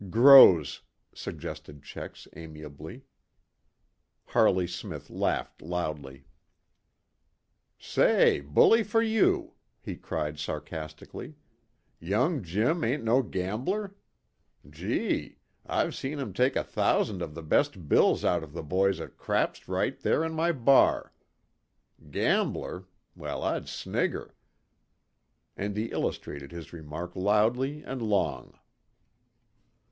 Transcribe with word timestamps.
"Grows," 0.09 0.81
suggested 1.13 1.83
Checks 1.83 2.27
amiably. 2.35 3.03
Harley 4.29 4.65
Smith 4.65 5.11
laughed 5.11 5.61
loudly. 5.61 6.25
"Say, 7.77 8.39
bully 8.39 8.81
for 8.81 9.03
you," 9.03 9.53
he 9.79 9.95
cried 9.95 10.39
sarcastically. 10.39 11.35
"Young 11.99 12.41
Jim 12.41 12.83
ain't 12.83 13.03
no 13.03 13.21
gambler? 13.21 13.93
Gee! 14.67 15.37
I've 15.67 15.93
see 15.93 16.13
him 16.13 16.33
take 16.33 16.55
a 16.55 16.63
thousand 16.63 17.21
of 17.21 17.35
the 17.35 17.43
best 17.43 17.87
bills 17.87 18.25
out 18.25 18.41
of 18.43 18.53
the 18.53 18.63
boys 18.63 18.99
at 18.99 19.17
'craps' 19.17 19.67
right 19.67 19.99
there 19.99 20.23
in 20.23 20.33
my 20.33 20.51
bar. 20.51 21.13
Gambler? 22.09 22.87
Well, 23.15 23.43
I'd 23.43 23.67
snigger!" 23.69 24.33
And 25.55 25.77
he 25.77 25.91
illustrated 25.91 26.51
his 26.51 26.73
remark 26.73 27.15
loudly 27.15 27.83
and 27.83 28.01
long. 28.01 28.57